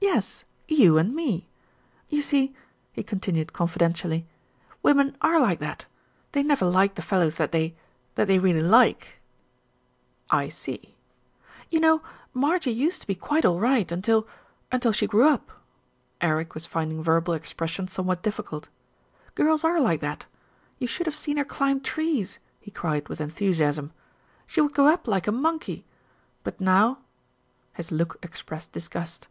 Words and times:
"Yes, 0.00 0.44
you 0.66 0.98
and 0.98 1.14
me. 1.14 1.48
You 2.08 2.22
see," 2.22 2.56
he 2.92 3.04
continued 3.04 3.52
confi 3.54 3.78
dentially, 3.78 4.24
"women 4.82 5.16
are 5.22 5.40
like 5.40 5.60
that. 5.60 5.86
They 6.32 6.42
never 6.42 6.66
like 6.66 6.96
the 6.96 7.02
fellows 7.06 7.36
that 7.36 7.52
they 7.52 7.76
that 8.16 8.26
they 8.26 8.40
really 8.40 8.60
like." 8.62 9.22
260 10.32 10.72
ERIC 10.72 10.80
PLAYS 10.82 10.90
A 10.90 11.80
PART 11.80 12.62
261 12.64 12.74
"I 12.74 12.74
see." 12.74 12.74
"You 12.74 12.74
know, 12.74 12.74
Marjie 12.74 12.76
used 12.76 13.00
to 13.02 13.06
be 13.06 13.14
quite 13.14 13.44
all 13.44 13.60
right 13.60 13.90
until, 13.92 14.26
until 14.72 14.90
she 14.90 15.06
grew 15.06 15.28
up." 15.28 15.52
Eric 16.20 16.52
was 16.54 16.66
finding 16.66 17.02
verbal 17.02 17.32
expression 17.32 17.86
somewhat 17.86 18.24
difficult. 18.24 18.68
"Girls 19.36 19.62
are 19.62 19.80
like 19.80 20.00
that. 20.00 20.26
You 20.80 20.88
should 20.88 21.06
have 21.06 21.14
seen 21.16 21.36
her 21.36 21.44
climb 21.44 21.80
trees," 21.80 22.40
he 22.60 22.72
cried 22.72 23.08
with 23.08 23.20
enthusiasm. 23.20 23.92
"She 24.48 24.60
would 24.60 24.74
go 24.74 24.88
up 24.88 25.06
like 25.06 25.28
a 25.28 25.32
monkey; 25.32 25.86
but 26.42 26.60
now" 26.60 26.98
His 27.74 27.92
look 27.92 28.18
expressed 28.24 28.72
disgust. 28.72 29.28